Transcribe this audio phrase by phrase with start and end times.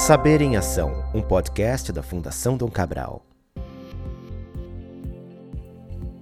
[0.00, 3.26] Saber em Ação, um podcast da Fundação Dom Cabral.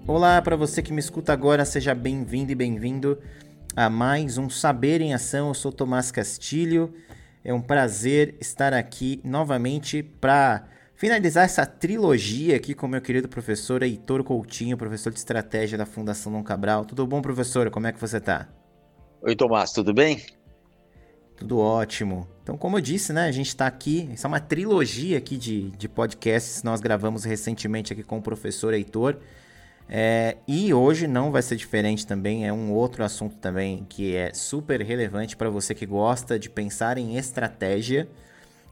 [0.04, 3.16] Olá, para você que me escuta agora, seja bem-vindo e bem-vindo
[3.76, 5.46] a mais um Saber em Ação.
[5.46, 6.92] Eu sou Tomás Castilho.
[7.44, 10.66] É um prazer estar aqui novamente para
[10.96, 16.32] finalizar essa trilogia aqui com meu querido professor Heitor Coutinho, professor de estratégia da Fundação
[16.32, 16.84] Dom Cabral.
[16.84, 17.70] Tudo bom, professor?
[17.70, 18.48] Como é que você está?
[19.22, 20.20] Oi, Tomás, tudo bem?
[21.38, 22.26] Tudo ótimo.
[22.42, 25.70] Então, como eu disse, né, a gente está aqui, isso é uma trilogia aqui de,
[25.70, 29.16] de podcasts nós gravamos recentemente aqui com o professor Heitor.
[29.88, 34.34] É, e hoje não vai ser diferente também, é um outro assunto também que é
[34.34, 38.08] super relevante para você que gosta de pensar em estratégia.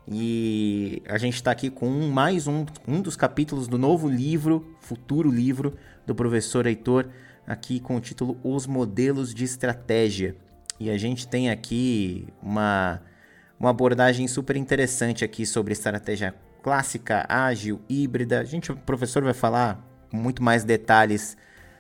[0.08, 4.76] E a gente está aqui com um, mais um, um dos capítulos do novo livro,
[4.80, 5.74] futuro livro,
[6.04, 7.06] do professor Heitor,
[7.46, 10.36] aqui com o título Os Modelos de Estratégia.
[10.78, 13.00] E a gente tem aqui uma,
[13.58, 18.40] uma abordagem super interessante aqui sobre estratégia clássica, ágil, híbrida.
[18.40, 21.36] A gente, o professor vai falar com muito mais detalhes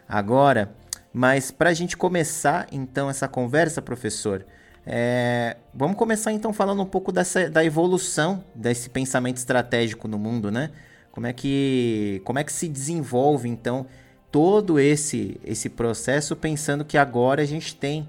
[0.08, 0.74] agora,
[1.12, 4.46] mas para a gente começar então essa conversa, professor,
[4.86, 10.50] é, vamos começar então falando um pouco dessa, da evolução desse pensamento estratégico no mundo,
[10.50, 10.70] né?
[11.10, 13.86] Como é que, como é que se desenvolve então
[14.30, 18.06] todo esse, esse processo pensando que agora a gente tem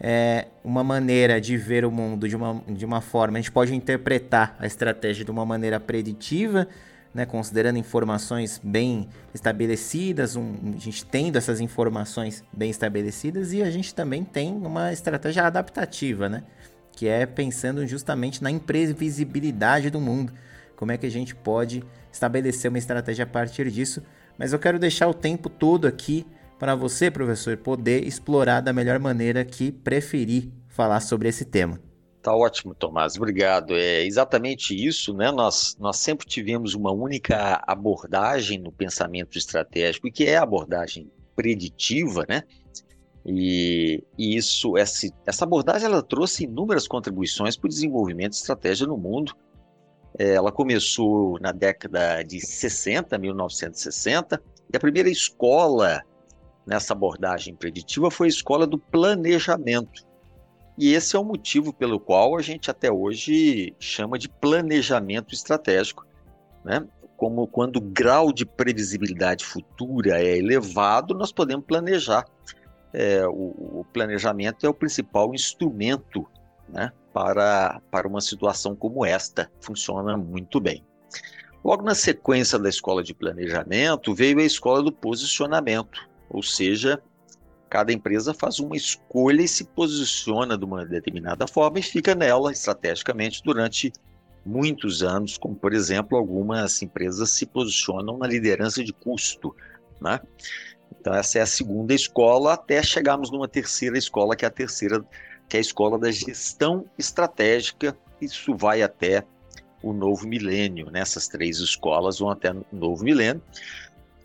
[0.00, 3.38] é, uma maneira de ver o mundo de uma, de uma forma.
[3.38, 6.68] A gente pode interpretar a estratégia de uma maneira preditiva,
[7.14, 13.70] né, considerando informações bem estabelecidas, um, a gente tendo essas informações bem estabelecidas, e a
[13.70, 16.42] gente também tem uma estratégia adaptativa, né,
[16.92, 20.32] que é pensando justamente na imprevisibilidade do mundo.
[20.76, 24.02] Como é que a gente pode estabelecer uma estratégia a partir disso?
[24.36, 26.26] Mas eu quero deixar o tempo todo aqui
[26.58, 31.80] para você, professor, poder explorar da melhor maneira que preferir falar sobre esse tema.
[32.22, 33.74] Tá ótimo, Tomás, obrigado.
[33.74, 35.30] É exatamente isso, né?
[35.30, 42.26] Nós, nós sempre tivemos uma única abordagem no pensamento estratégico, que é a abordagem preditiva,
[42.28, 42.42] né?
[43.24, 48.86] E, e isso, essa, essa abordagem, ela trouxe inúmeras contribuições para o desenvolvimento de estratégia
[48.86, 49.32] no mundo.
[50.18, 56.02] É, ela começou na década de 60, 1960, e a primeira escola
[56.66, 60.04] nessa abordagem preditiva foi a escola do planejamento.
[60.76, 66.06] E esse é o motivo pelo qual a gente até hoje chama de planejamento estratégico,
[66.64, 66.86] né?
[67.16, 72.26] Como quando o grau de previsibilidade futura é elevado, nós podemos planejar.
[72.92, 76.26] É, o, o, planejamento é o principal instrumento
[76.68, 79.50] né, para, para uma situação como esta.
[79.60, 80.84] Funciona muito bem.
[81.64, 87.00] Logo na sequência da escola de planejamento, veio a escola do posicionamento, ou seja,
[87.68, 92.52] cada empresa faz uma escolha e se posiciona de uma determinada forma e fica nela
[92.52, 93.92] estrategicamente durante
[94.44, 99.54] muitos anos, como por exemplo, algumas empresas se posicionam na liderança de custo,
[100.00, 100.20] né?
[101.00, 105.04] Então essa é a segunda escola até chegarmos numa terceira escola, que é a terceira,
[105.48, 107.96] que é a escola da gestão estratégica.
[108.20, 109.24] Isso vai até
[109.82, 113.42] o novo milênio, nessas três escolas vão até o novo milênio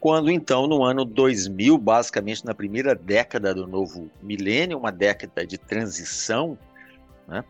[0.02, 5.60] quando então no ano 2000, basicamente na primeira década do novo milênio, uma década de
[5.60, 6.58] transição,
[7.28, 7.46] né?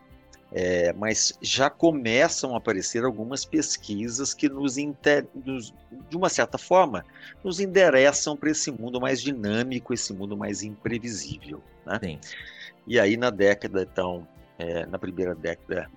[0.54, 5.26] É, mas já começam a aparecer algumas pesquisas que nos, inter...
[5.34, 5.72] nos,
[6.10, 7.06] de uma certa forma,
[7.42, 11.62] nos endereçam para esse mundo mais dinâmico, esse mundo mais imprevisível.
[11.86, 11.98] Né?
[12.04, 12.18] Sim.
[12.86, 15.90] E aí na década, então, é, na primeira década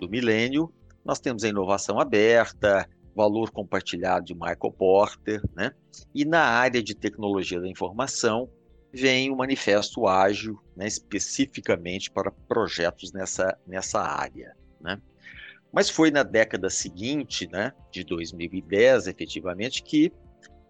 [0.00, 0.72] do milênio,
[1.04, 2.88] nós temos a inovação aberta,
[3.18, 5.72] valor compartilhado de Michael Porter, né?
[6.14, 8.48] E na área de tecnologia da informação
[8.92, 15.02] vem o manifesto ágil, né, especificamente para projetos nessa, nessa área, né?
[15.72, 20.12] Mas foi na década seguinte, né, de 2010, efetivamente, que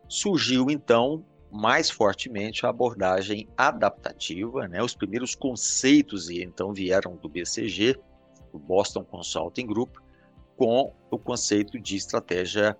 [0.08, 4.82] surgiu então mais fortemente a abordagem adaptativa, né?
[4.82, 7.94] Os primeiros conceitos então vieram do BCG,
[8.54, 9.96] o Boston Consulting Group,
[10.58, 12.76] com o conceito de estratégia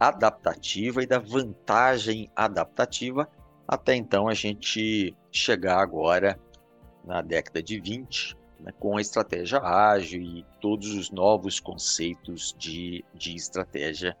[0.00, 3.28] adaptativa e da vantagem adaptativa,
[3.68, 6.40] até então a gente chegar agora
[7.04, 13.04] na década de 20, né, com a estratégia ágil e todos os novos conceitos de,
[13.14, 14.16] de estratégia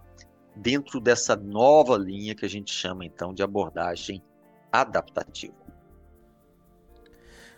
[0.54, 4.22] dentro dessa nova linha que a gente chama então de abordagem
[4.70, 5.59] adaptativa.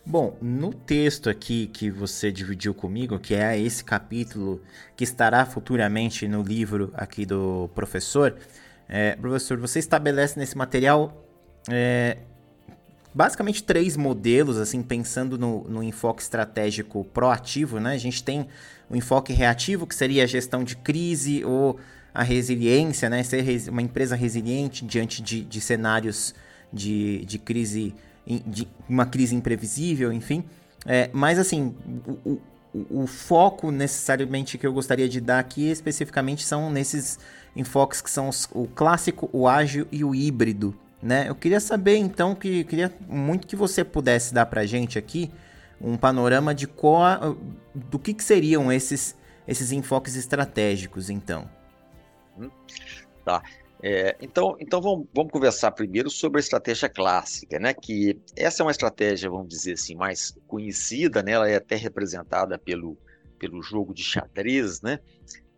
[0.05, 4.61] Bom, no texto aqui que você dividiu comigo, que é esse capítulo
[4.97, 8.37] que estará futuramente no livro aqui do professor,
[8.89, 11.25] é, professor, você estabelece nesse material
[11.71, 12.19] é,
[13.15, 17.93] basicamente três modelos, assim, pensando no, no enfoque estratégico proativo, né?
[17.93, 18.49] A gente tem
[18.91, 21.79] o enfoque reativo, que seria a gestão de crise ou
[22.13, 23.23] a resiliência, né?
[23.23, 26.35] Ser uma empresa resiliente diante de, de cenários
[26.73, 27.95] de, de crise,
[28.27, 30.45] de uma crise imprevisível, enfim.
[30.87, 31.75] É, mas assim,
[32.25, 32.41] o,
[32.75, 37.19] o, o, foco necessariamente que eu gostaria de dar aqui especificamente são nesses
[37.55, 41.29] enfoques que são os, o clássico, o ágil e o híbrido, né?
[41.29, 45.31] Eu queria saber então que queria muito que você pudesse dar para gente aqui
[45.81, 47.37] um panorama de qual,
[47.75, 49.17] do que, que seriam esses
[49.47, 51.49] esses enfoques estratégicos, então.
[53.25, 53.43] Tá.
[53.83, 57.75] É, então, então vamos, vamos, conversar primeiro sobre a estratégia clássica, né?
[57.75, 61.33] Que essa é uma estratégia, vamos dizer assim, mais conhecida, né?
[61.33, 62.97] Ela é até representada pelo,
[63.41, 65.01] pelo jogo de xadrez, né?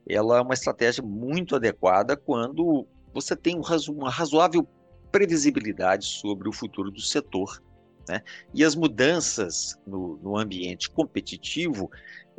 [0.08, 3.62] Ela é uma estratégia muito adequada quando você tem um
[3.92, 4.66] uma razoável
[5.12, 7.62] previsibilidade sobre o futuro do setor,
[8.08, 8.22] né?
[8.54, 11.90] E as mudanças no, no ambiente competitivo,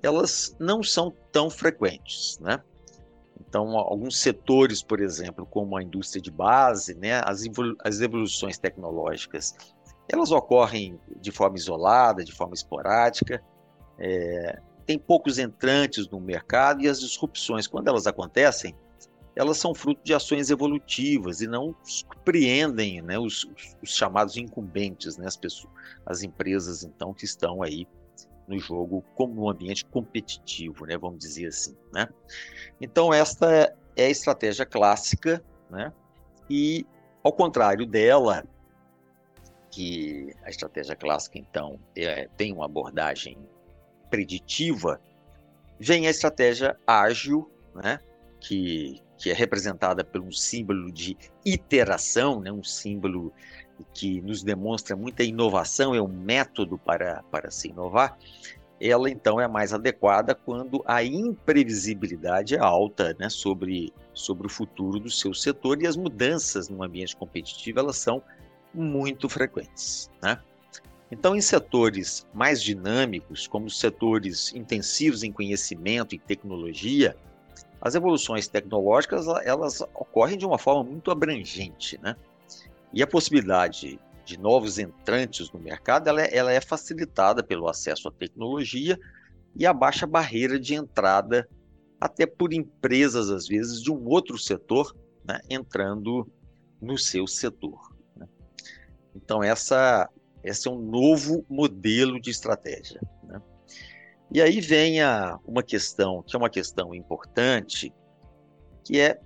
[0.02, 2.60] elas não são tão frequentes, né?
[3.40, 7.44] Então, alguns setores, por exemplo, como a indústria de base, né, as,
[7.84, 9.56] as evoluções tecnológicas,
[10.08, 13.44] elas ocorrem de forma isolada, de forma esporádica,
[13.98, 18.76] é, tem poucos entrantes no mercado e as disrupções, quando elas acontecem,
[19.36, 25.18] elas são fruto de ações evolutivas e não surpreendem né, os, os, os, chamados incumbentes,
[25.18, 25.74] né, as, pessoas,
[26.06, 27.86] as empresas então que estão aí
[28.48, 32.08] no jogo como no ambiente competitivo, né, vamos dizer assim, né?
[32.80, 35.92] Então esta é a estratégia clássica, né?
[36.50, 36.86] E
[37.24, 38.44] ao contrário dela,
[39.72, 43.38] que a estratégia clássica então é, tem uma abordagem
[44.10, 45.02] preditiva,
[45.80, 48.00] vem a estratégia ágil, né?
[48.40, 52.52] Que que é representada por um símbolo de iteração, né?
[52.52, 53.34] um símbolo
[53.94, 58.18] que nos demonstra muita inovação, é um método para, para se inovar,
[58.80, 65.00] ela então é mais adequada quando a imprevisibilidade é alta né, sobre, sobre o futuro
[65.00, 68.22] do seu setor e as mudanças no ambiente competitivo elas são
[68.74, 70.10] muito frequentes.
[70.22, 70.38] Né?
[71.10, 77.16] Então, em setores mais dinâmicos, como os setores intensivos em conhecimento e tecnologia,
[77.80, 82.16] as evoluções tecnológicas elas ocorrem de uma forma muito abrangente, né?
[82.96, 88.08] E a possibilidade de novos entrantes no mercado, ela é, ela é facilitada pelo acesso
[88.08, 88.98] à tecnologia
[89.54, 91.48] e a baixa barreira de entrada,
[92.00, 94.96] até por empresas, às vezes, de um outro setor,
[95.26, 96.26] né, entrando
[96.82, 97.94] no seu setor.
[98.16, 98.28] Né?
[99.14, 100.10] Então, essa,
[100.42, 103.02] esse é um novo modelo de estratégia.
[103.24, 103.42] Né?
[104.32, 107.94] E aí vem a, uma questão, que é uma questão importante,
[108.86, 109.20] que é,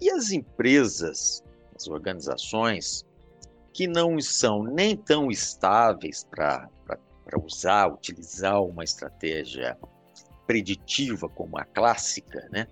[0.00, 1.42] e as empresas,
[1.76, 3.04] as organizações,
[3.72, 6.68] que não são nem tão estáveis para
[7.42, 9.78] usar, utilizar uma estratégia
[10.46, 12.66] preditiva como a clássica, né?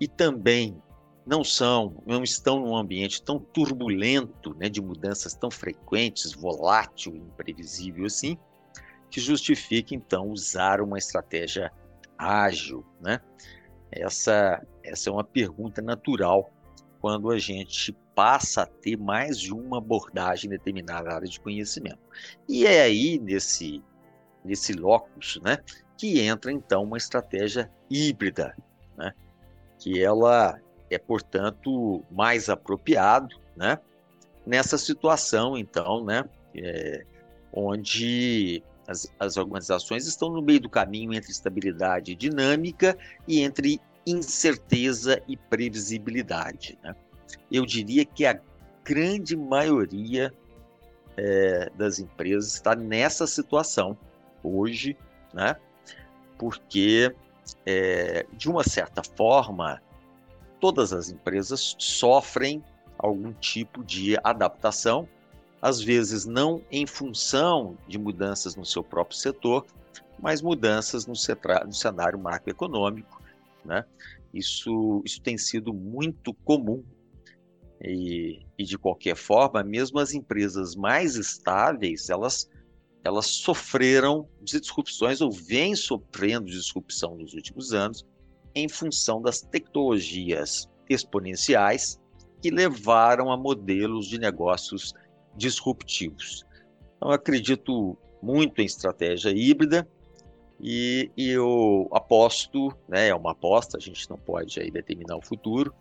[0.00, 0.80] E também
[1.26, 8.06] não são, não estão num ambiente tão turbulento, né, de mudanças tão frequentes, volátil imprevisível
[8.06, 8.38] assim,
[9.10, 11.72] que justifique então usar uma estratégia
[12.16, 13.20] ágil, né?
[13.90, 16.50] Essa essa é uma pergunta natural
[17.00, 22.00] quando a gente passa a ter mais de uma abordagem em determinada área de conhecimento.
[22.48, 23.82] E é aí, nesse,
[24.44, 25.58] nesse locus, né,
[25.96, 28.56] que entra, então, uma estratégia híbrida,
[28.96, 29.12] né,
[29.78, 33.78] que ela é, portanto, mais apropriado, né,
[34.44, 36.24] nessa situação, então, né,
[36.56, 37.04] é,
[37.52, 42.96] onde as, as organizações estão no meio do caminho entre estabilidade dinâmica
[43.26, 46.94] e entre incerteza e previsibilidade, né?
[47.50, 48.40] eu diria que a
[48.84, 50.32] grande maioria
[51.16, 53.96] é, das empresas está nessa situação
[54.42, 54.96] hoje,
[55.32, 55.56] né?
[56.38, 57.14] Porque,
[57.66, 59.82] é, de uma certa forma,
[60.60, 62.62] todas as empresas sofrem
[62.96, 65.08] algum tipo de adaptação,
[65.60, 69.66] às vezes não em função de mudanças no seu próprio setor,
[70.20, 71.14] mas mudanças no,
[71.66, 73.17] no cenário macroeconômico.
[73.68, 73.84] Né?
[74.32, 76.82] Isso, isso tem sido muito comum
[77.82, 82.48] e, e, de qualquer forma, mesmo as empresas mais estáveis, elas,
[83.04, 88.06] elas sofreram disrupções ou vêm sofrendo disrupção nos últimos anos
[88.54, 92.00] em função das tecnologias exponenciais
[92.40, 94.94] que levaram a modelos de negócios
[95.36, 96.44] disruptivos.
[96.96, 99.86] Então, acredito muito em estratégia híbrida
[100.60, 105.22] e, e eu aposto, né, é uma aposta, a gente não pode aí determinar o
[105.22, 105.74] futuro,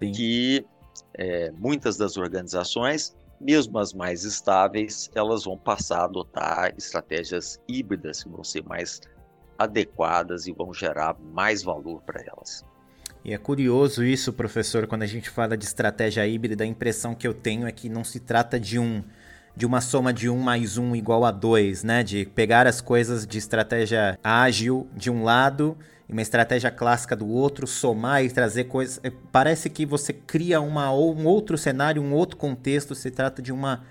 [0.00, 0.12] Sim.
[0.12, 0.66] que
[1.14, 8.22] é, muitas das organizações mesmo as mais estáveis, elas vão passar a adotar estratégias híbridas
[8.22, 9.00] que vão ser mais
[9.58, 12.64] adequadas e vão gerar mais valor para elas.
[13.24, 17.26] E é curioso isso, professor, quando a gente fala de estratégia híbrida, a impressão que
[17.26, 19.02] eu tenho é que não se trata de um
[19.56, 22.02] de uma soma de 1 mais 1 igual a 2, né?
[22.02, 27.26] De pegar as coisas de estratégia ágil de um lado e uma estratégia clássica do
[27.26, 29.00] outro, somar e trazer coisas.
[29.02, 33.50] É, parece que você cria uma, um outro cenário, um outro contexto, se trata de
[33.50, 33.82] uma,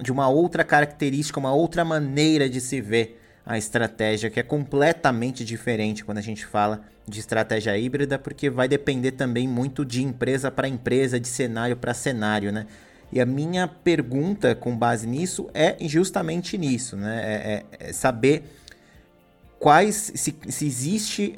[0.00, 5.44] de uma outra característica, uma outra maneira de se ver a estratégia, que é completamente
[5.44, 10.50] diferente quando a gente fala de estratégia híbrida, porque vai depender também muito de empresa
[10.50, 12.66] para empresa, de cenário para cenário, né?
[13.12, 17.22] E a minha pergunta com base nisso é justamente nisso, né?
[17.24, 18.44] É, é, é saber
[19.58, 21.34] quais se, se, existe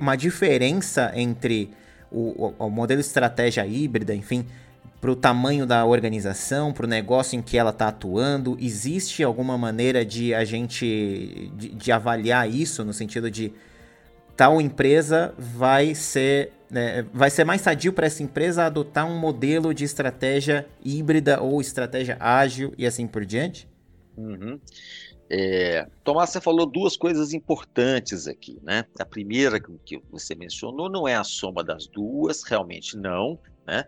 [0.00, 1.70] uma diferença entre
[2.10, 4.46] o, o, o modelo de estratégia híbrida, enfim,
[5.00, 8.56] para o tamanho da organização, para o negócio em que ela está atuando?
[8.60, 13.52] Existe alguma maneira de a gente de, de avaliar isso no sentido de
[14.36, 19.74] tal empresa vai ser né, vai ser mais sadio para essa empresa adotar um modelo
[19.74, 23.68] de estratégia híbrida ou estratégia ágil e assim por diante?
[24.16, 24.60] Uhum.
[25.28, 28.84] É, Tomás, você falou duas coisas importantes aqui, né?
[28.98, 33.38] A primeira que você mencionou não é a soma das duas, realmente não.
[33.66, 33.84] Né?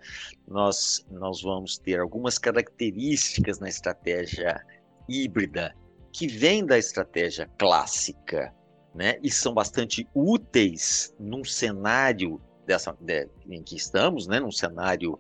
[0.47, 4.65] Nós, nós vamos ter algumas características na estratégia
[5.09, 5.75] híbrida
[6.13, 8.55] que vêm da estratégia clássica,
[8.95, 9.19] né?
[9.23, 14.41] E são bastante úteis num cenário dessa, de, em que estamos, né?
[14.41, 15.19] Num cenário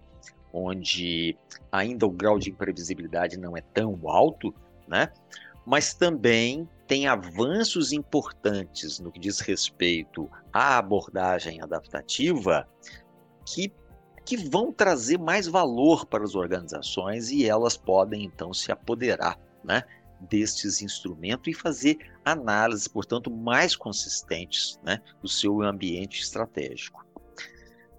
[0.52, 1.36] onde
[1.70, 4.54] ainda o grau de imprevisibilidade não é tão alto,
[4.86, 5.10] né?
[5.64, 12.68] mas também tem avanços importantes no que diz respeito à abordagem adaptativa
[13.46, 13.72] que,
[14.24, 19.84] que vão trazer mais valor para as organizações e elas podem então se apoderar né,
[20.28, 27.04] destes instrumentos e fazer análises, portanto, mais consistentes né, do seu ambiente estratégico.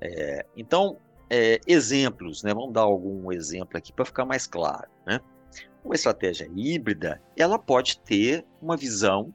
[0.02, 0.98] É, então,
[1.30, 4.88] é, exemplos, né, vamos dar algum exemplo aqui para ficar mais claro.
[5.06, 5.20] Né?
[5.84, 9.34] Uma estratégia híbrida, ela pode ter uma visão,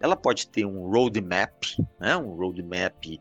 [0.00, 1.64] ela pode ter um roadmap,
[1.98, 2.16] né?
[2.16, 3.18] um roadmap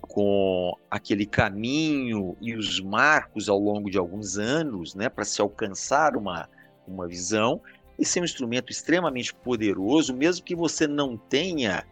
[0.00, 5.08] com aquele caminho e os marcos ao longo de alguns anos né?
[5.08, 6.48] para se alcançar uma,
[6.86, 7.60] uma visão,
[8.00, 11.86] e ser um instrumento extremamente poderoso, mesmo que você não tenha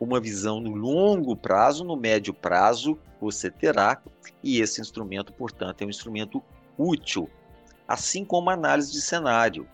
[0.00, 4.00] uma visão no longo prazo, no médio prazo você terá,
[4.42, 6.42] e esse instrumento, portanto, é um instrumento
[6.78, 7.28] útil
[7.90, 9.68] assim como a análise de cenário.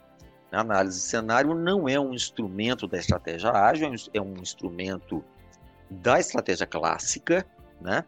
[0.51, 5.23] A análise de cenário não é um instrumento da estratégia ágil, é um instrumento
[5.91, 7.47] da estratégia clássica,
[7.79, 8.05] né?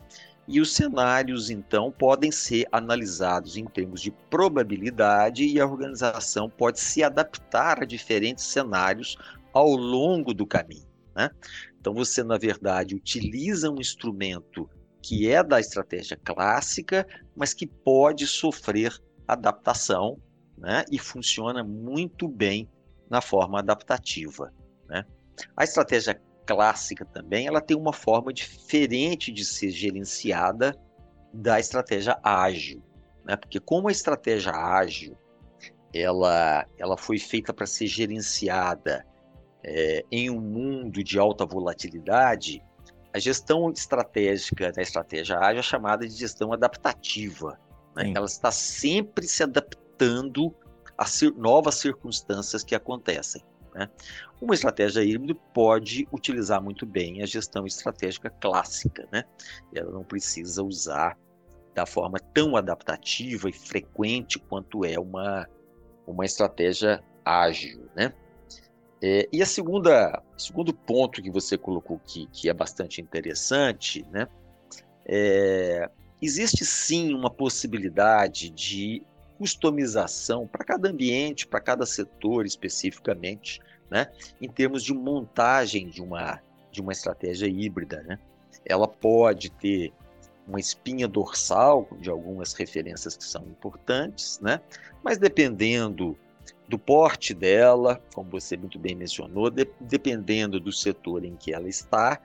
[0.49, 6.81] E os cenários, então, podem ser analisados em termos de probabilidade e a organização pode
[6.81, 9.19] se adaptar a diferentes cenários
[9.53, 10.89] ao longo do caminho.
[11.15, 11.31] Né?
[11.79, 14.71] Então, você, na verdade, utiliza um instrumento
[15.03, 20.19] que é da estratégia clássica, mas que pode sofrer adaptação
[20.57, 22.67] né, e funciona muito bem
[23.11, 24.51] na forma adaptativa.
[24.89, 25.05] Né?
[25.55, 30.75] A estratégia clássica também ela tem uma forma diferente de ser gerenciada
[31.31, 32.83] da estratégia ágil,
[33.23, 33.37] né?
[33.37, 35.15] porque como a estratégia ágil
[35.93, 39.07] ela, ela foi feita para ser gerenciada
[39.63, 42.65] é, em um mundo de alta volatilidade,
[43.13, 47.59] a gestão estratégica da estratégia ágil é chamada de gestão adaptativa.
[47.95, 48.13] Né?
[48.15, 50.55] Ela está sempre se adaptando
[50.97, 53.43] a cir novas circunstâncias que acontecem.
[53.79, 53.89] Né?
[54.41, 59.09] Uma estratégia híbrida pode utilizar muito bem a gestão estratégica clássica.
[59.13, 59.23] Né?
[59.73, 61.17] Ela não precisa usar
[61.75, 65.49] da forma tão adaptativa e frequente quanto é uma,
[66.05, 67.89] uma estratégia ágil.
[67.95, 68.13] Né?
[69.01, 74.27] É, e a segunda, segundo ponto que você colocou aqui, que é bastante interessante, né,
[75.07, 75.89] é,
[76.21, 79.05] existe sim uma possibilidade de
[79.39, 84.09] customização para cada ambiente, para cada setor especificamente, né?
[84.41, 86.41] em termos de montagem de uma,
[86.71, 88.03] de uma estratégia híbrida.
[88.03, 88.19] Né?
[88.65, 89.93] Ela pode ter
[90.47, 94.61] uma espinha dorsal de algumas referências que são importantes, né?
[95.03, 96.17] mas dependendo
[96.67, 101.69] do porte dela, como você muito bem mencionou, de, dependendo do setor em que ela
[101.69, 102.21] está,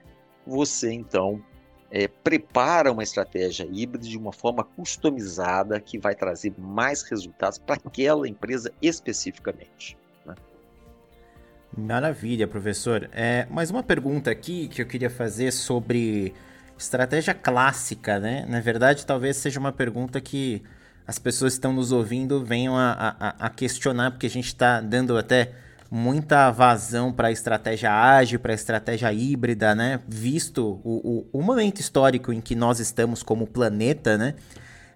[0.46, 1.42] você então
[1.90, 7.76] é, prepara uma estratégia híbrida de uma forma customizada que vai trazer mais resultados para
[7.76, 9.98] aquela empresa especificamente.
[11.76, 13.10] Maravilha, professor.
[13.12, 16.32] É, mais uma pergunta aqui que eu queria fazer sobre
[16.78, 18.46] estratégia clássica, né?
[18.48, 20.62] Na verdade, talvez seja uma pergunta que
[21.08, 24.80] as pessoas que estão nos ouvindo venham a, a, a questionar, porque a gente está
[24.82, 25.52] dando até
[25.90, 30.00] muita vazão para a estratégia ágil, para a estratégia híbrida, né?
[30.08, 34.36] Visto o, o, o, momento histórico em que nós estamos como planeta, né?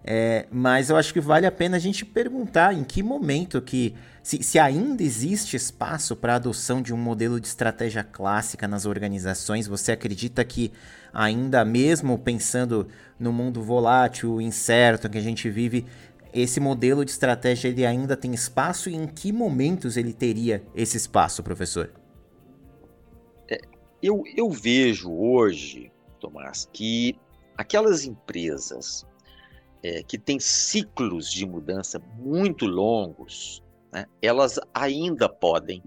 [0.04, 3.96] É, mas eu acho que vale a pena a gente perguntar em que momento que
[4.28, 8.86] se, se ainda existe espaço para a adoção de um modelo de estratégia clássica nas
[8.86, 10.74] organizações, você acredita que
[11.14, 15.86] ainda mesmo pensando no mundo volátil, incerto que a gente vive,
[16.34, 20.98] esse modelo de estratégia ele ainda tem espaço e em que momentos ele teria esse
[20.98, 21.90] espaço, professor?
[23.50, 23.62] É,
[24.04, 27.18] eu, eu vejo hoje, Tomás, que
[27.58, 29.08] aquelas empresas
[29.82, 35.84] é, que têm ciclos de mudança muito longos, né, elas ainda podem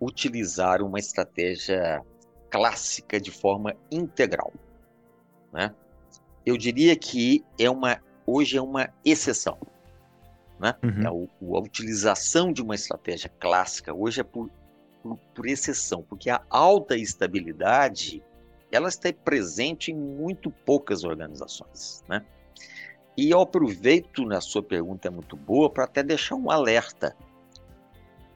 [0.00, 2.02] utilizar uma estratégia
[2.50, 4.52] clássica de forma integral.
[5.52, 5.74] Né?
[6.44, 9.58] Eu diria que é uma, hoje é uma exceção.
[10.58, 10.74] Né?
[10.82, 11.06] Uhum.
[11.54, 14.50] A, a, utilização de uma estratégia clássica hoje é por,
[15.02, 18.22] por, por exceção, porque a alta estabilidade
[18.70, 22.02] ela está presente em muito poucas organizações.
[22.08, 22.24] Né?
[23.16, 27.14] E eu aproveito na sua pergunta é muito boa para até deixar um alerta.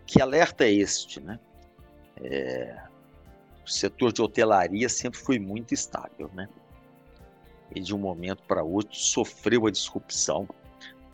[0.06, 1.40] Que alerta é este, né?
[2.20, 2.76] É,
[3.64, 6.48] o setor de hotelaria sempre foi muito estável, né?
[7.74, 10.46] E de um momento para outro sofreu a disrupção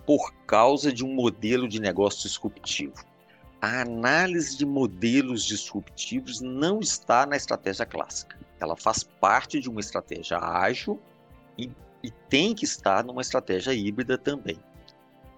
[0.04, 3.04] por causa de um modelo de negócio disruptivo.
[3.60, 8.36] A análise de modelos disruptivos não está na estratégia clássica.
[8.58, 11.00] Ela faz parte de uma estratégia ágil
[11.56, 11.70] e
[12.02, 14.58] e tem que estar numa estratégia híbrida também,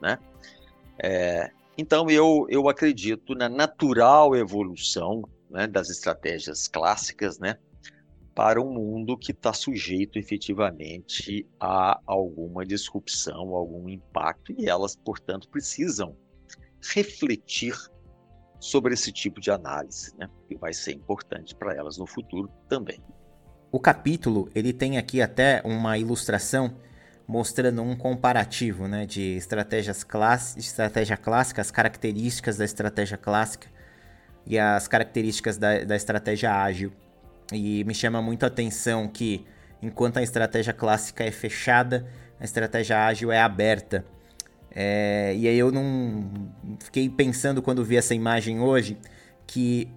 [0.01, 0.19] né?
[1.03, 7.59] É, então eu, eu acredito na natural evolução né, das estratégias clássicas, né,
[8.35, 15.49] para um mundo que está sujeito efetivamente a alguma disrupção, algum impacto e elas, portanto,
[15.49, 16.17] precisam
[16.93, 17.75] refletir
[18.59, 23.01] sobre esse tipo de análise, né, que vai ser importante para elas no futuro também.
[23.75, 26.77] O capítulo ele tem aqui até uma ilustração
[27.27, 30.57] mostrando um comparativo né, de estratégias class...
[30.57, 33.67] estratégia clássica, as características da estratégia clássica
[34.47, 36.93] e as características da, da estratégia ágil.
[37.53, 39.45] E me chama muito a atenção que
[39.83, 42.07] enquanto a estratégia clássica é fechada,
[42.39, 44.05] a estratégia ágil é aberta.
[44.71, 46.31] É, e aí eu não
[46.79, 48.97] fiquei pensando quando vi essa imagem hoje
[49.49, 49.89] que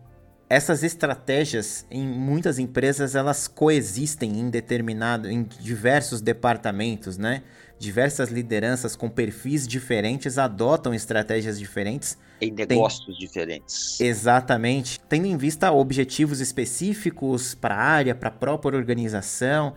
[0.49, 7.43] essas estratégias em muitas empresas elas coexistem em determinado em diversos departamentos, né?
[7.77, 13.15] Diversas lideranças com perfis diferentes adotam estratégias diferentes em negócios Tem...
[13.17, 13.99] diferentes.
[13.99, 19.73] Exatamente, tendo em vista objetivos específicos para a área, para a própria organização.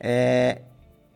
[0.00, 0.62] É...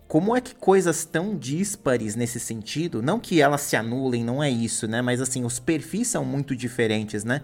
[0.06, 4.50] Como é que coisas tão díspares nesse sentido, não que elas se anulem, não é
[4.50, 5.00] isso, né?
[5.00, 7.40] Mas assim, os perfis são muito diferentes, né?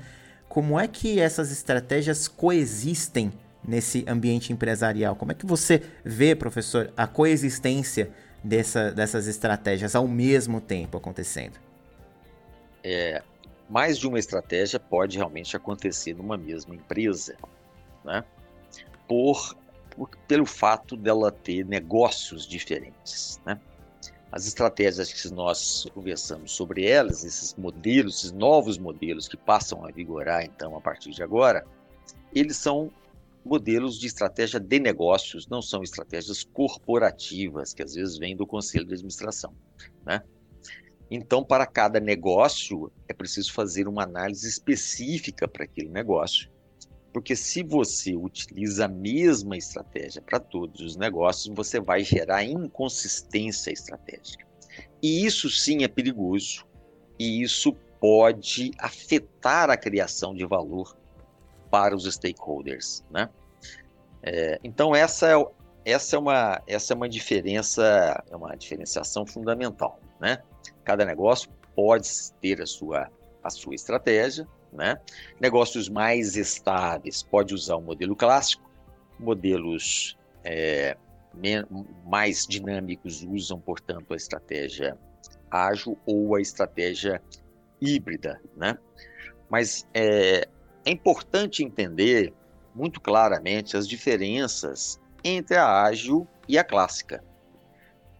[0.59, 5.15] Como é que essas estratégias coexistem nesse ambiente empresarial?
[5.15, 8.11] Como é que você vê, professor, a coexistência
[8.43, 11.61] dessa, dessas estratégias ao mesmo tempo acontecendo?
[12.83, 13.23] É,
[13.71, 17.37] mais de uma estratégia pode realmente acontecer numa mesma empresa,
[18.05, 18.25] né?
[19.07, 19.57] Por,
[19.91, 23.61] por pelo fato dela ter negócios diferentes, né?
[24.31, 29.91] As estratégias que nós conversamos sobre elas, esses modelos, esses novos modelos que passam a
[29.91, 31.67] vigorar então a partir de agora,
[32.35, 32.91] eles são
[33.45, 38.85] modelos de estratégia de negócios, não são estratégias corporativas que às vezes vêm do conselho
[38.85, 39.55] de administração,
[40.05, 40.23] né?
[41.11, 46.51] Então, para cada negócio, é preciso fazer uma análise específica para aquele negócio
[47.13, 53.71] porque se você utiliza a mesma estratégia para todos os negócios, você vai gerar inconsistência
[53.71, 54.47] estratégica.
[55.03, 56.67] E isso sim é perigoso,
[57.19, 60.97] e isso pode afetar a criação de valor
[61.71, 63.29] para os stakeholders, né?
[64.23, 65.45] É, então essa é,
[65.85, 70.43] essa é uma essa é uma diferença, é uma diferenciação fundamental, né?
[70.85, 72.09] Cada negócio pode
[72.41, 73.11] ter a sua
[73.43, 74.99] a sua estratégia, né?
[75.41, 78.69] Negócios mais estáveis, pode usar o modelo clássico,
[79.19, 80.97] modelos é,
[82.07, 84.97] mais dinâmicos usam, portanto, a estratégia
[85.51, 87.23] ágil ou a estratégia
[87.81, 88.41] híbrida.
[88.57, 88.77] Né?
[89.49, 90.47] Mas é,
[90.85, 92.33] é importante entender
[92.75, 97.23] muito claramente as diferenças entre a ágil e a clássica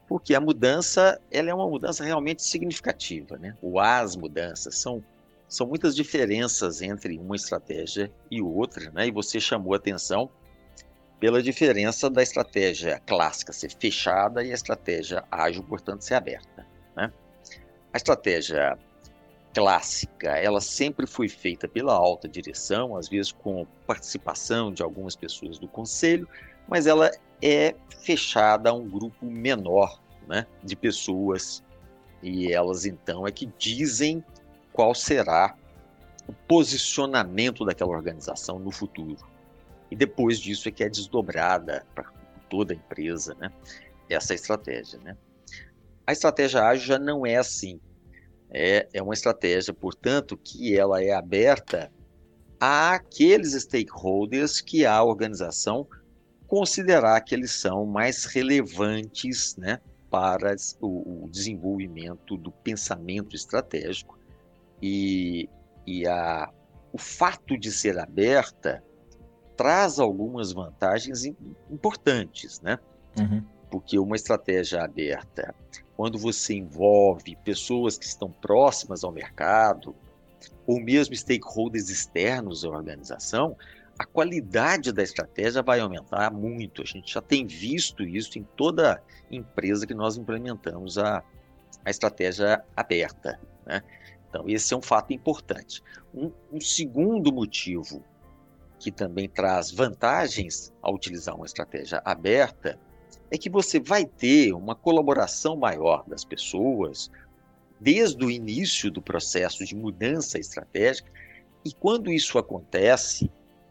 [0.09, 3.55] porque a mudança ela é uma mudança realmente significativa, né?
[3.61, 5.05] Ou as mudanças são
[5.49, 9.07] são muitas diferenças entre uma estratégia e outra, né?
[9.07, 10.31] E você chamou atenção
[11.19, 17.13] pela diferença da estratégia clássica ser fechada e a estratégia ágil, portanto, ser aberta, né?
[17.93, 18.79] A estratégia
[19.55, 25.59] clássica, ela sempre foi feita pela alta direção, às vezes com participação de algumas pessoas
[25.59, 26.29] do conselho,
[26.69, 27.11] mas ela
[27.43, 31.65] é fechada a um grupo menor né, de pessoas
[32.23, 34.23] e elas então é que dizem
[34.79, 35.57] qual será
[36.29, 39.27] o posicionamento daquela organização no futuro.
[39.91, 42.05] E depois disso é que é desdobrada para
[42.49, 43.51] toda a empresa, né?
[44.09, 45.17] Essa estratégia, né?
[46.07, 47.81] A estratégia ágil já não é assim.
[48.51, 51.91] É, é uma estratégia, portanto, que ela é aberta
[52.61, 55.89] àqueles stakeholders que a organização
[56.47, 59.81] considerar que eles são mais relevantes, né?
[60.09, 64.18] Para o, o desenvolvimento do pensamento estratégico
[64.83, 65.49] e,
[65.87, 66.51] e a,
[66.93, 68.83] o fato de ser aberta
[69.57, 71.25] traz algumas vantagens
[71.71, 72.79] importantes, né?
[73.19, 73.43] Uhum.
[73.71, 75.55] Porque uma estratégia aberta,
[75.97, 79.95] quando você envolve pessoas que estão próximas ao mercado,
[80.67, 83.57] ou mesmo stakeholders externos à organização,
[83.99, 86.83] a qualidade da estratégia vai aumentar muito.
[86.83, 91.23] A gente já tem visto isso em toda empresa que nós implementamos a,
[91.85, 93.41] a estratégia aberta.
[93.67, 93.83] Né?
[94.29, 95.83] Então, esse é um fato importante.
[96.15, 98.05] Um, um segundo motivo
[98.79, 102.79] que também traz vantagens ao utilizar uma estratégia aberta
[103.31, 107.11] é que você vai ter uma colaboração maior das pessoas
[107.81, 111.11] desde o início do processo de mudança estratégica.
[111.65, 113.31] E quando isso acontece,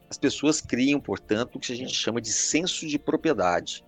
[0.10, 3.84] as pessoas criam, portanto, o que a gente chama de senso de propriedade.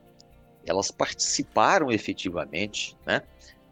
[0.65, 3.21] Elas participaram efetivamente né,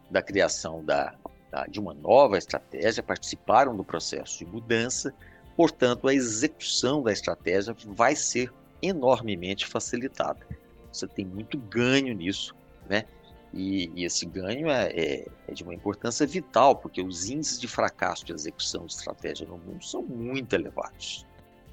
[0.10, 1.16] da criação da,
[1.52, 5.14] da, de uma nova estratégia, participaram do processo de mudança,
[5.56, 10.46] portanto, a execução da estratégia vai ser enormemente facilitada.
[10.92, 12.56] Você tem muito ganho nisso,
[12.90, 13.06] né?
[13.54, 17.68] E, e esse ganho é, é, é, de uma importância vital, porque os índices de
[17.68, 21.26] fracasso de execução de estratégia no mundo são muito elevados.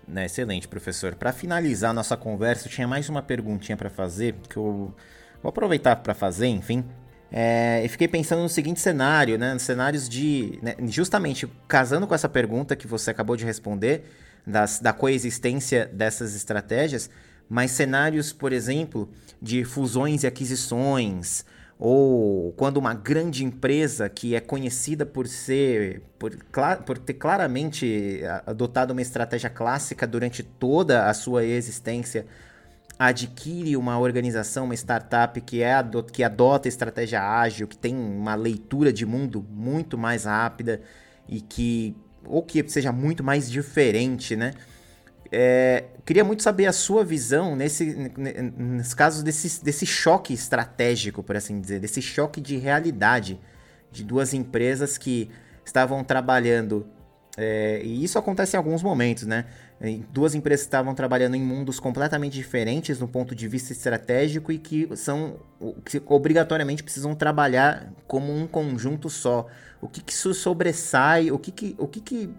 [0.07, 1.15] Né, excelente, professor.
[1.15, 4.95] Para finalizar nossa conversa, eu tinha mais uma perguntinha para fazer, que eu
[5.43, 6.85] vou aproveitar para fazer, enfim.
[7.37, 9.59] É, e fiquei pensando no seguinte cenário, né?
[9.59, 10.57] Cenários de.
[10.63, 14.05] Né, justamente casando com essa pergunta que você acabou de responder,
[14.47, 17.11] das, da coexistência dessas estratégias,
[17.49, 19.11] mas cenários, por exemplo,
[19.43, 21.45] de fusões e aquisições,
[21.77, 26.37] ou quando uma grande empresa que é conhecida por ser por,
[26.87, 32.27] por ter claramente adotado uma estratégia clássica durante toda a sua existência
[32.99, 35.75] adquire uma organização, uma startup que, é,
[36.13, 40.81] que adota estratégia ágil, que tem uma leitura de mundo muito mais rápida
[41.29, 44.55] e que ou que seja muito mais diferente, né?
[45.31, 51.37] É, queria muito saber a sua visão nesse, nesse caso desse, desse choque estratégico, por
[51.37, 53.41] assim dizer, desse choque de realidade
[53.91, 55.31] de duas empresas que
[55.65, 56.87] estavam trabalhando.
[57.37, 59.47] É, e isso acontece em alguns momentos, né?
[60.11, 64.59] Duas empresas que estavam trabalhando em mundos completamente diferentes no ponto de vista estratégico e
[64.59, 65.41] que são
[65.85, 69.47] que obrigatoriamente precisam trabalhar como um conjunto só.
[69.83, 71.31] O que, que isso sobressai?
[71.31, 72.31] O que, que, o que, que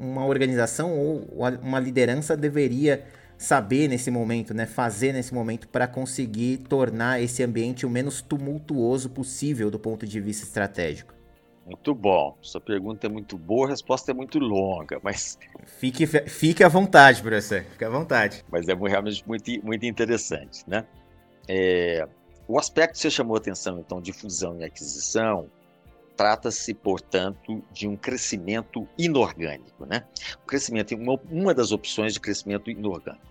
[0.00, 1.28] uma organização ou
[1.62, 3.04] uma liderança deveria
[3.38, 4.66] saber nesse momento, né?
[4.66, 10.20] Fazer nesse momento para conseguir tornar esse ambiente o menos tumultuoso possível do ponto de
[10.20, 11.19] vista estratégico?
[11.66, 12.36] Muito bom.
[12.40, 15.38] Sua pergunta é muito boa, a resposta é muito longa, mas.
[15.66, 17.62] Fique, fique à vontade, professor.
[17.62, 18.44] Fique à vontade.
[18.50, 20.84] Mas é realmente muito, muito interessante, né?
[21.48, 22.06] É,
[22.46, 25.48] o aspecto que você chamou a atenção, então, de fusão e aquisição,
[26.16, 30.04] trata-se, portanto, de um crescimento inorgânico, né?
[30.42, 33.24] O crescimento, uma, uma das opções de crescimento inorgânico.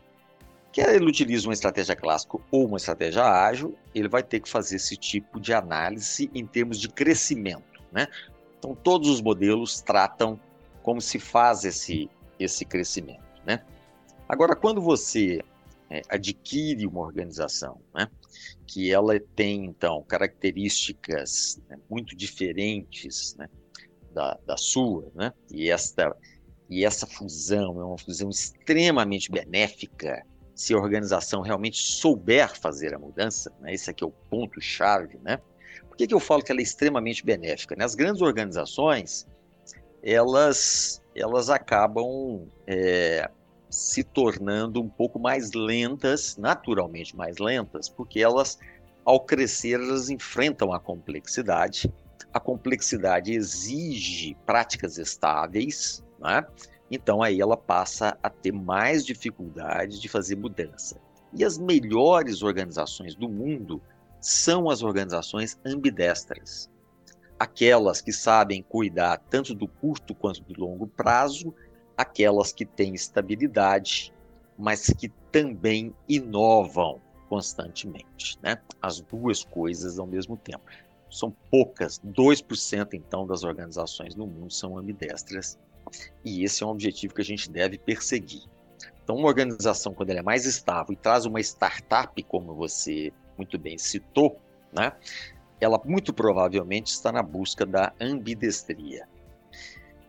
[0.72, 4.78] Quer ele utilize uma estratégia clássica ou uma estratégia ágil, ele vai ter que fazer
[4.78, 7.69] esse tipo de análise em termos de crescimento.
[7.92, 8.08] Né?
[8.58, 10.40] Então, todos os modelos tratam
[10.84, 13.24] como se faz esse, esse crescimento.
[13.46, 13.64] Né?
[14.28, 15.42] Agora, quando você
[15.90, 18.08] é, adquire uma organização né,
[18.68, 23.50] que ela tem, então, características né, muito diferentes né,
[24.14, 26.16] da, da sua, né, e, esta,
[26.70, 30.24] e essa fusão é uma fusão extremamente benéfica
[30.54, 35.40] se a organização realmente souber fazer a mudança, né, esse aqui é o ponto-chave, né,
[36.00, 37.76] que, que eu falo que ela é extremamente benéfica?
[37.76, 37.84] Né?
[37.84, 39.28] As grandes organizações,
[40.02, 43.30] elas, elas acabam é,
[43.70, 48.58] se tornando um pouco mais lentas, naturalmente mais lentas, porque elas,
[49.04, 51.94] ao crescer, elas enfrentam a complexidade.
[52.34, 56.46] A complexidade exige práticas estáveis, né?
[56.90, 60.98] então aí ela passa a ter mais dificuldade de fazer mudança.
[61.34, 63.82] E as melhores organizações do mundo
[64.20, 66.70] são as organizações ambidestras.
[67.40, 71.56] aquelas que sabem cuidar tanto do curto quanto do longo prazo,
[71.96, 74.14] aquelas que têm estabilidade,
[74.58, 78.58] mas que também inovam constantemente, né?
[78.82, 80.64] As duas coisas ao mesmo tempo.
[81.10, 85.58] São poucas, 2% então das organizações no mundo são ambidestras,
[86.24, 88.44] e esse é um objetivo que a gente deve perseguir.
[89.04, 93.58] Então, uma organização, quando ela é mais estável e traz uma startup, como você muito
[93.58, 94.38] bem citou,
[94.72, 94.92] né?
[95.62, 99.08] ela muito provavelmente está na busca da ambidestria.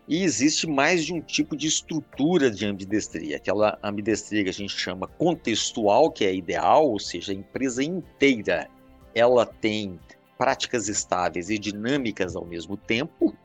[0.09, 3.37] E existe mais de um tipo de estrutura de ambidestria.
[3.37, 8.69] Aquela ambidestria que a gente chama contextual, que é ideal, ou seja, a empresa inteira
[9.15, 10.01] ela tem
[10.37, 13.37] práticas estáveis e dinâmicas ao mesmo tempo.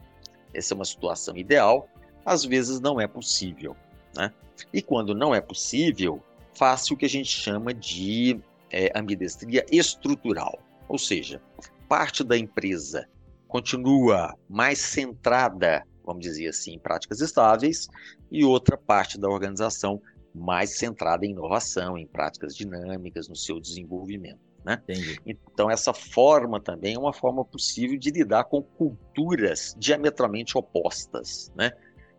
[0.53, 1.87] Essa é uma situação ideal.
[2.25, 3.75] Às vezes não é possível.
[4.15, 4.33] Né?
[4.73, 6.19] E quando não é possível,
[6.55, 8.39] faz o que a gente chama de
[8.71, 10.59] é, ambidestria estrutural.
[10.87, 11.41] Ou seja,
[11.87, 13.07] parte da empresa
[13.47, 17.87] continua mais centrada, vamos dizer assim, em práticas estáveis,
[18.31, 20.01] e outra parte da organização
[20.33, 24.39] mais centrada em inovação, em práticas dinâmicas, no seu desenvolvimento.
[24.65, 24.81] Né?
[25.25, 31.71] Então, essa forma também é uma forma possível de lidar com culturas diametralmente opostas, né?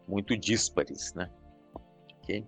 [0.06, 1.12] muito díspares.
[1.12, 1.28] Né?
[2.22, 2.46] Okay?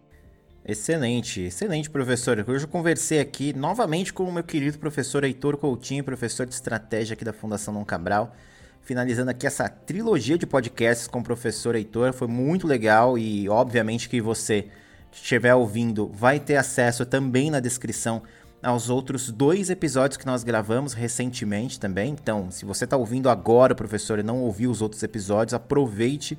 [0.69, 2.45] Excelente, excelente, professor.
[2.47, 7.15] Hoje eu conversei aqui novamente com o meu querido professor Heitor Coutinho, professor de estratégia
[7.15, 8.37] aqui da Fundação Dom Cabral.
[8.83, 14.11] Finalizando aqui essa trilogia de podcasts com o professor Heitor, foi muito legal e obviamente
[14.11, 14.69] que você
[15.11, 18.23] estiver ouvindo vai ter acesso também na descrição
[18.63, 22.11] aos outros dois episódios que nós gravamos recentemente também.
[22.13, 26.39] Então, se você está ouvindo agora, professor, e não ouviu os outros episódios, aproveite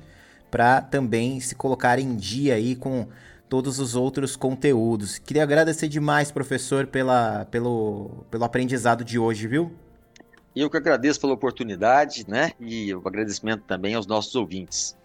[0.52, 3.08] para também se colocar em dia aí com
[3.50, 5.18] todos os outros conteúdos.
[5.18, 9.72] Queria agradecer demais, professor, pela, pelo, pelo aprendizado de hoje, viu?
[10.54, 12.52] Eu que agradeço pela oportunidade, né?
[12.60, 14.96] E o agradecimento também aos nossos ouvintes.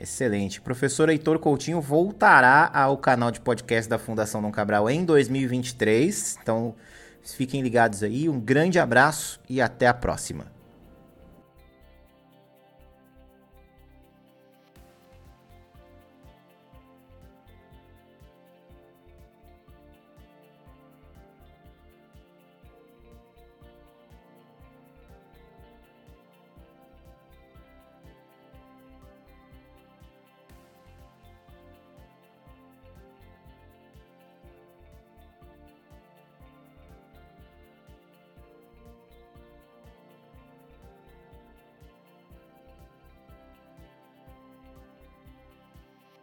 [0.00, 0.62] Excelente.
[0.62, 6.38] Professor Heitor Coutinho voltará ao canal de podcast da Fundação Dom Cabral em 2023.
[6.42, 6.74] Então,
[7.22, 8.30] fiquem ligados aí.
[8.30, 10.53] Um grande abraço e até a próxima.